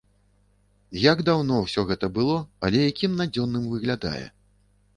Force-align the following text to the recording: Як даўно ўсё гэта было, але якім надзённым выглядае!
Як 1.01 1.21
даўно 1.27 1.59
ўсё 1.65 1.85
гэта 1.91 2.09
было, 2.17 2.37
але 2.69 2.79
якім 2.91 3.11
надзённым 3.23 3.69
выглядае! 3.75 4.25